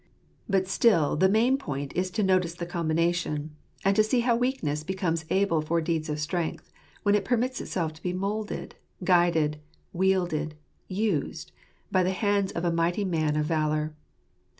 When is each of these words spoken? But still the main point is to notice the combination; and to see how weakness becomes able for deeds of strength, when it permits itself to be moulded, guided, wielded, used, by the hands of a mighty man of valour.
But 0.49 0.67
still 0.67 1.15
the 1.15 1.29
main 1.29 1.59
point 1.59 1.93
is 1.95 2.09
to 2.17 2.23
notice 2.23 2.55
the 2.55 2.65
combination; 2.65 3.51
and 3.85 3.95
to 3.95 4.03
see 4.03 4.21
how 4.21 4.35
weakness 4.35 4.81
becomes 4.83 5.25
able 5.29 5.61
for 5.61 5.79
deeds 5.79 6.09
of 6.09 6.19
strength, 6.19 6.71
when 7.03 7.13
it 7.13 7.23
permits 7.23 7.61
itself 7.61 7.93
to 7.93 8.01
be 8.01 8.11
moulded, 8.11 8.73
guided, 9.03 9.59
wielded, 9.93 10.55
used, 10.87 11.51
by 11.91 12.01
the 12.01 12.13
hands 12.13 12.51
of 12.53 12.65
a 12.65 12.71
mighty 12.73 13.05
man 13.05 13.35
of 13.35 13.45
valour. 13.45 13.93